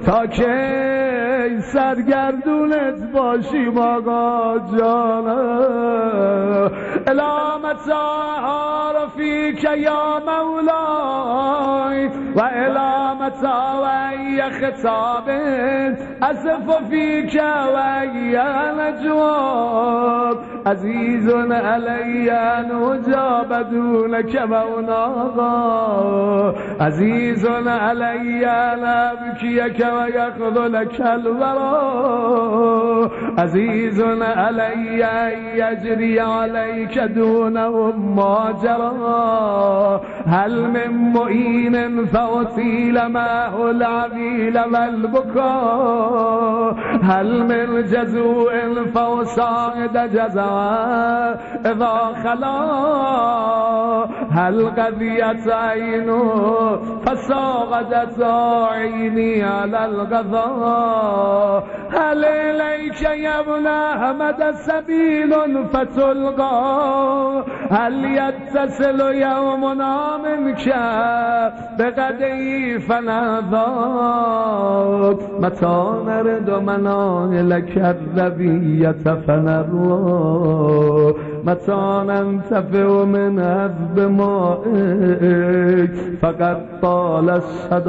تا 0.07 0.27
کی 0.27 1.61
سرگردونت 1.73 3.13
باشیم 3.13 3.79
آقا 3.79 4.59
جانم 4.59 5.33
الا 7.07 7.59
متى 7.59 8.03
رفيك 8.97 9.65
يا 9.65 10.19
مولاي 10.27 12.11
وإلى 12.37 13.15
متى 13.21 13.61
وأي 13.83 14.43
خطاب 14.51 15.29
أسف 16.23 16.89
فيك 16.91 17.35
وأي 17.75 18.39
نجواب 18.79 20.37
عزيز 20.67 21.31
علي 21.51 22.33
أن 22.33 22.71
أجاب 22.71 23.71
دونك 23.71 24.37
موناغا 24.37 25.53
عزيز 26.81 27.47
علي 27.67 28.47
أن 28.47 28.85
أبكيك 28.85 29.87
ويخذلك 29.95 31.01
الورى. 31.01 32.43
عزيز 33.39 34.03
علي 34.23 35.05
أن 35.05 35.33
يجري 35.55 36.21
عليك 36.21 36.99
دونهم 36.99 38.17
ما 38.17 38.55
جرى 38.63 40.01
هل 40.27 40.71
من 40.71 41.13
معين 41.13 42.07
فأطيل 42.07 43.09
معه 43.09 43.71
العبيل 43.71 44.59
والبكاء؟ 44.59 46.12
هل 47.03 47.45
من 47.45 47.83
جزوء 47.83 48.53
فأصعد 48.95 50.11
جزاء 50.13 51.41
إذا 51.67 51.97
خلا. 52.25 52.63
هل 54.31 54.71
قضيت 54.71 55.49
عينه 55.49 56.79
فساغدت 57.07 58.23
عيني 58.73 59.45
على 59.45 59.85
الغضاء 59.85 61.65
هل 61.91 62.25
إليك 62.25 63.03
يا 63.03 63.41
ابن 63.41 63.67
أحمد 63.67 64.51
سبيل 64.55 65.33
فتلقى. 65.73 67.45
هل 67.71 68.05
يتصل 68.05 69.01
يومنا 69.01 70.17
منك 70.17 70.75
بقدي 71.79 72.79
فنضاك 76.03 76.23
متى 76.23 76.23
نرد 76.23 76.51
مناهلك 76.51 77.79
الربية 77.79 78.91
فنروى 79.27 81.15
متى 81.47 82.03
ننتفع 82.07 83.05
من 83.05 83.39
هذب 83.39 84.01
مائك 84.19 85.91
فقد 86.23 86.57
طال 86.83 87.31
الصداك 87.31 87.83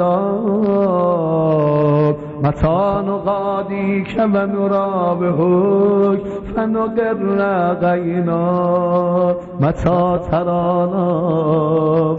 متى 2.42 3.02
نغاديك 3.06 4.16
ونرابهك 4.18 6.20
فنقر 6.56 7.16
غينا 7.82 9.34
متى 9.60 10.18
ترانا 10.30 11.08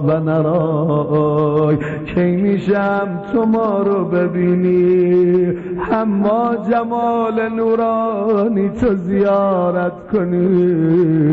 ونراك 0.03 1.79
کی 2.15 2.35
میشم 2.35 3.19
تو 3.31 3.45
ما 3.45 3.79
رو 3.85 4.05
ببینی 4.05 5.53
اما 5.91 6.55
جمال 6.69 7.49
نورانی 7.55 8.69
تو 8.69 8.95
زیارت 8.95 9.93
کنی. 10.11 11.24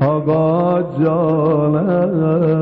آقا 0.00 0.82
جانم 1.00 2.60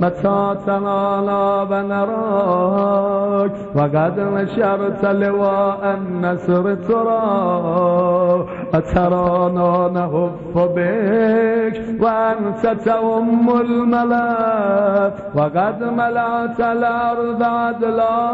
متى 0.00 0.56
تنالا 0.66 1.62
ونراك 1.70 3.52
وقد 3.74 4.20
نشرت 4.20 5.04
لواء 5.04 5.98
النصر 5.98 6.74
ترى 6.74 8.46
أترانا 8.74 9.90
نهف 9.94 10.68
بك 10.76 12.02
وأنت 12.02 12.66
تؤم 12.84 13.60
الملا 13.60 15.10
وقد 15.34 15.82
ملأت 15.82 16.60
الأرض 16.60 17.42
عدلا 17.42 18.30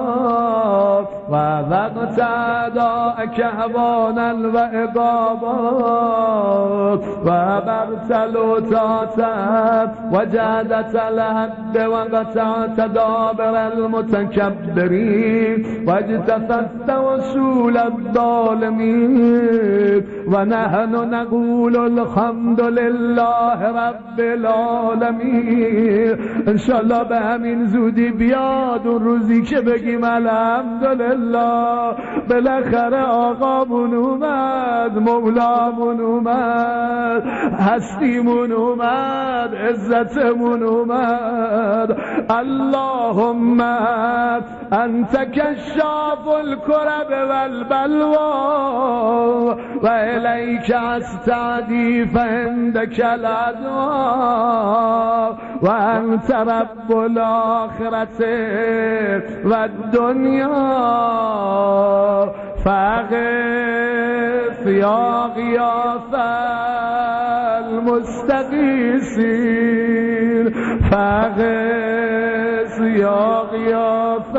وذقت 1.29 2.21
أعداءك 2.21 3.41
هوانا 3.41 4.33
وإقابا 4.55 5.57
وبرت 7.27 8.13
لوتاتا 8.35 9.33
وجادت 10.13 10.97
الهد 11.57 11.87
وقطعت 11.87 12.81
دابر 12.81 13.67
المتكبرين 13.73 15.65
واجتثثت 15.87 16.91
وسول 16.91 17.77
الظالمين 17.77 19.27
ونحن 20.33 20.95
نقول 21.15 21.77
الحمد 21.77 22.61
لله 22.61 23.89
رب 23.89 24.21
العالمین. 24.21 26.17
انشالله 26.47 27.05
به 27.05 27.17
همین 27.17 27.67
زودی 27.67 28.11
بیاد 28.11 28.87
اون 28.87 29.05
روزی 29.05 29.43
که 29.43 29.61
بگیم 29.61 30.05
الحمدلله. 30.05 31.95
بالاخره 32.31 33.03
آقامون 33.03 33.95
اومد 33.95 34.99
مولامون 34.99 36.01
اومد 36.01 37.23
هستیمون 37.59 38.53
اومد 38.53 39.55
عزتمون 39.55 40.63
اومد. 40.63 41.46
اللهم 42.31 43.61
انت 44.73 45.17
کشاف 45.17 46.29
الكرب 46.29 47.11
والبلوى 47.31 48.17
و 49.83 49.87
الیک 49.87 50.71
استعدی 50.71 52.05
فعندك 52.05 53.01
الادعاء 53.01 54.37
و 55.63 55.69
انت 55.71 56.31
رب 56.31 56.93
الاخرت 56.93 58.21
و 59.45 59.55
الدنیا 59.55 60.49
فاغث 62.65 64.67
یا 64.67 65.17
المستغیثین 67.87 70.53
فاغث 70.91 72.81
یا 72.81 73.43
غیاث 73.53 74.35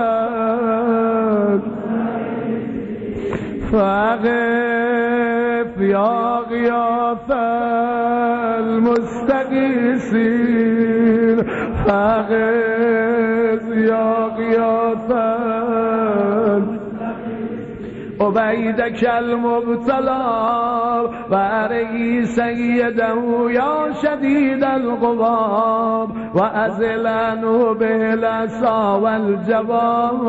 فاغث 3.72 4.68
یا 5.82 6.46
غیاث 6.50 7.30
المستغیثین 8.60 9.78
فاغث 11.86 12.77
عبیدک 18.20 19.06
المبتلا 19.10 20.18
و 21.30 21.36
ارئی 21.36 22.26
سیده 22.26 23.14
یا 23.52 23.88
شدید 24.02 24.64
القوام 24.64 26.32
و 26.36 26.42
ازلنو 26.42 27.74
به 27.74 27.98
لسا 28.16 29.00
والجواب 29.00 30.26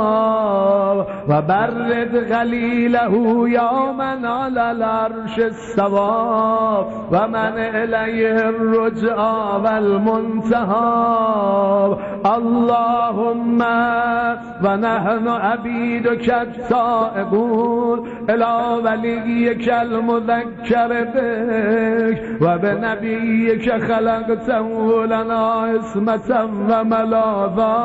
و 1.29 1.42
برد 1.42 2.33
غلیله 2.33 3.51
یا 3.51 3.92
من 3.92 4.24
على 4.24 4.61
العرش 4.61 5.38
السوا 5.38 6.87
و 7.12 7.29
من 7.29 7.53
الیه 7.74 8.46
الرجعا 8.46 9.61
والمنتها 9.61 10.88
اللهم 12.24 13.61
و 14.62 14.77
نحن 14.77 15.29
عبیدک 15.29 16.31
التائبون 16.35 17.78
الى 18.29 18.81
ولیک 18.85 19.69
المذکر 19.69 21.05
بک 21.05 22.19
و 22.41 22.59
به 22.59 22.75
نبیک 22.75 23.71
خلقته 23.71 25.07
لنا 25.07 25.64
اسمتا 25.64 26.49
و 26.69 26.85
ملاذا 26.85 27.79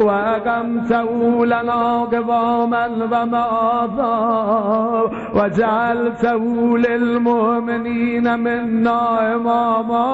و 0.00 0.08
اقمته 0.08 1.44
لنا 1.44 2.04
قواما 2.04 2.88
و 3.10 3.26
معاذا 3.26 5.10
و 5.34 5.48
جعلته 5.48 6.38
للمؤمنین 6.78 8.34
منا 8.34 9.18
اماما 9.18 10.06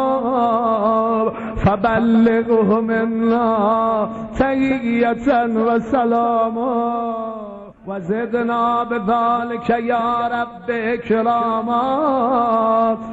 فبلغه 1.57 2.81
منا 2.81 4.09
تحیتا 4.39 5.47
و 5.67 5.79
سلاما. 5.79 7.46
وزدنا 7.87 8.83
بذلك 8.85 9.71
يا 9.71 10.29
رب 10.29 10.71
اكراما 10.71 11.83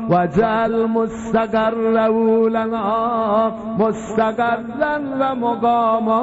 وجل 0.10 0.88
مستقره 0.88 2.50
لنا 2.50 3.52
مستقرا 3.80 4.98
ومقاما 5.22 6.22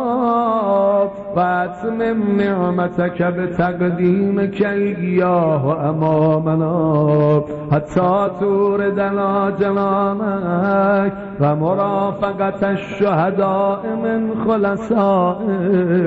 واتمم 1.36 2.36
نعمتك 2.40 3.22
بتقديمك 3.22 4.62
اياه 4.62 5.90
امامنا 5.90 7.42
حتى 7.72 8.30
توردنا 8.40 9.50
جنانك 9.60 11.12
ومرافقة 11.40 12.70
الشهداء 12.70 13.80
من 14.04 14.20
خلصائك 14.44 16.00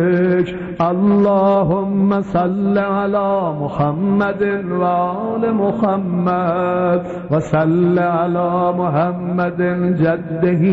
اللهم 0.82 2.22
صل 2.34 2.78
على 2.78 3.54
محمد 3.62 4.42
وآل 4.72 5.54
محمد 5.54 7.02
وصل 7.32 8.00
على 8.00 8.74
محمد 8.78 9.62
جده 10.02 10.64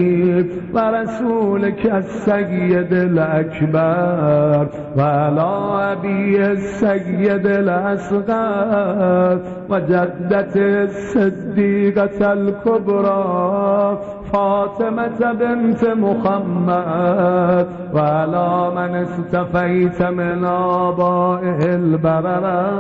ورسولك 0.74 1.86
السيد 1.86 2.92
الأكبر 2.92 4.66
وعلى 4.98 5.48
أبيه 5.92 6.52
السيد 6.52 7.46
الأصغر 7.46 9.38
وجدته 9.70 10.82
الصديقة 10.82 12.32
الكبرى 12.32 13.98
فاطمة 14.32 15.32
بنت 15.32 15.84
محمد 15.84 17.66
وعلى 17.94 18.70
من 18.76 18.94
استفيت 18.94 20.02
من 20.02 20.44
آبائه 20.44 21.49
البررة 21.62 22.70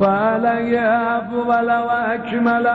وعلي 0.00 0.80
أفضل 1.18 1.66
وأكمل 1.66 2.66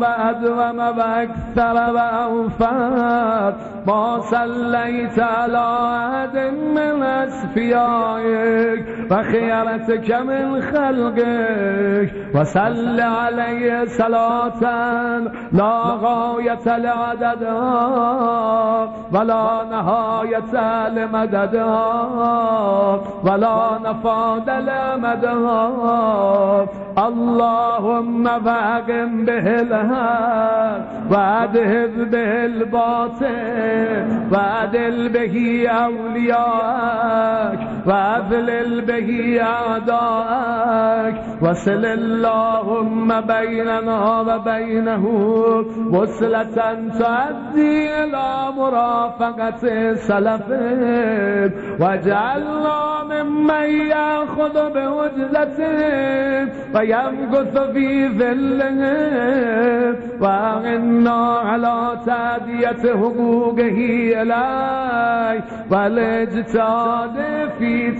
بعد 0.00 0.44
وما 0.44 0.90
بأكثر 0.90 1.74
وأوفر 1.94 3.54
ما 3.86 4.20
صليت 4.20 5.18
على 5.18 5.58
أحد 5.58 6.36
من 6.74 7.02
أسفيائك 7.02 8.86
وخيرتك 9.10 10.10
من 10.14 10.60
خلقك. 10.60 12.10
وصل 12.34 13.00
عليه 13.00 13.84
صلاة 13.84 14.62
لا 15.52 15.72
غاية 16.02 16.78
لعددها 16.78 17.86
ولا 19.12 19.64
نهاية 19.70 20.88
لمددها. 20.88 21.96
ولا 23.24 23.78
نفاد 23.84 24.50
لمدها 24.50 25.66
اللهم 26.98 28.24
فاقم 28.24 29.24
به 29.24 29.60
الهاد 29.60 30.82
وادهب 31.10 32.10
به 32.10 32.44
الباطل 32.44 34.06
وادل 34.32 35.08
به 35.08 35.68
أولياءك 35.68 37.58
وأذلل 37.86 38.80
به 38.80 39.40
أعداءك. 39.42 41.14
وصل 41.42 41.84
اللهم 41.84 43.20
بيننا 43.20 44.20
وبينه 44.20 45.04
وصلة 45.92 46.74
تؤدي 46.98 48.04
إلى 48.04 48.52
مرافقة 48.56 49.94
سلفه 49.94 51.50
واجعلنا 51.80 52.95
ممن 53.04 53.86
يأخذ 53.88 54.72
بوجدته 54.74 55.76
ويمكث 56.74 57.58
في 57.72 58.08
ظله 58.08 58.80
وأغنا 60.20 61.26
على 61.38 61.98
تأدية 62.06 62.92
حقوقه 62.94 63.78
إليه 64.22 65.44
والاجتهاد 65.70 67.16
في 67.58 67.92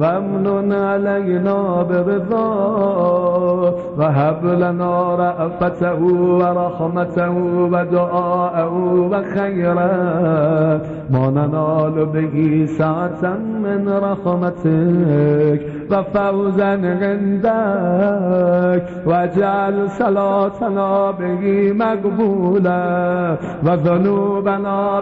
طاعته 0.00 0.06
واجتناب 0.06 0.06
معصيته 0.06 0.38
وامن 0.38 0.72
علينا 0.72 1.82
برضاه 1.82 3.74
وهب 3.98 4.44
لنا 4.44 5.14
رأفته 5.14 6.02
ورحمته 6.40 7.30
ودعاءه 7.72 8.74
وخيره 9.12 10.80
ما 11.10 11.30
ننال 11.30 12.06
به 12.06 12.66
ساعة 12.66 13.36
من 13.62 13.88
رحمتك 13.88 15.60
وفوزا 15.90 16.70
عندك 17.02 18.82
واجعل 19.06 19.90
صلاتنا 19.90 21.10
به 21.10 21.72
مقبولة 21.72 23.36
وذنوبنا 23.66 25.00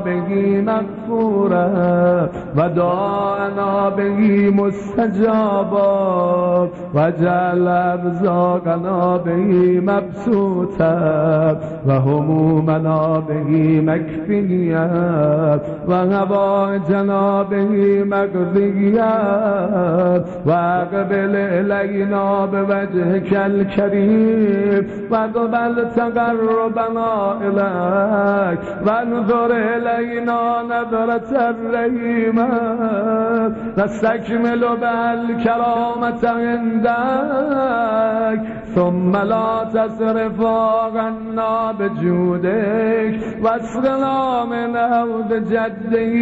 به 4.95 5.07
مغفورة 5.07 5.26
ودعاءنا 5.26 5.26
به 5.26 5.37
مستجابا 5.37 6.70
واجعل 6.95 7.68
أرزاقنا 7.68 9.16
به 9.16 9.80
مبسوطة 9.80 11.59
وهمومنا 11.87 13.22
به 13.28 13.80
مكفية 13.80 14.91
وهوائجنا 15.89 17.43
به 17.43 18.05
مقضية 18.05 19.14
واقبل 20.47 21.37
إلينا 21.37 22.47
بوجهك 22.47 23.32
الكريم 23.32 24.87
واقبل 25.11 25.87
تقربنا 25.97 27.37
إليك 27.41 28.61
وانظر 28.87 29.51
إلينا 29.53 30.62
نظرة 30.62 31.51
الرحيمة 31.51 32.49
نستكمل 33.78 34.64
بها 34.81 35.14
الكرامة 35.14 36.22
عندك 36.29 36.97
ثم 38.74 39.16
لا 39.16 39.64
تصرف 39.74 40.41
عنا 40.97 41.72
بجودك 41.72 43.20
واسقنا 43.43 44.45
من 44.45 44.77
أرض 44.77 45.33
جده 45.33 46.14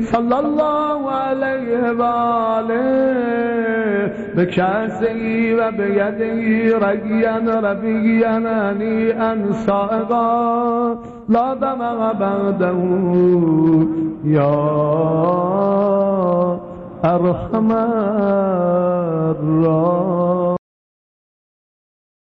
صلى 0.00 0.38
الله 0.38 1.10
عليه 1.10 1.90
وآله 1.92 3.46
بكاسه 4.36 5.20
وبيده 5.58 6.78
ريا 6.78 7.36
ربيا 7.60 8.38
هنيئا 8.70 9.52
صائغا 9.52 10.98
لا 11.28 11.54
دمع 11.54 12.12
بعده 12.12 12.78
يا 14.24 14.56
أرحم 17.04 17.72
الراحمين. 19.32 20.55